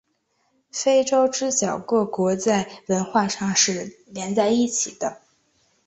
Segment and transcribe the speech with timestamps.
[0.71, 5.21] 非洲之角各国在文化上是连在一起的。